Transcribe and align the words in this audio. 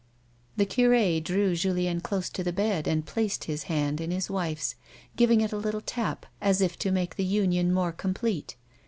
"The 0.57 0.65
cure 0.65 1.19
drew 1.19 1.55
Julien 1.55 2.01
close 2.01 2.27
to 2.29 2.43
the 2.43 2.51
bed 2.51 2.87
and 2.87 3.05
placed 3.05 3.43
his 3.43 3.65
hand 3.69 4.01
in 4.01 4.09
his 4.09 4.31
wife's, 4.31 4.73
giving 5.15 5.41
it 5.41 5.51
a 5.51 5.57
little 5.57 5.79
tap 5.79 6.25
as 6.41 6.59
if 6.59 6.75
to 6.79 6.91
make 6.91 7.17
the 7.17 7.23
union 7.23 7.71
more 7.71 7.91
complete. 7.91 8.55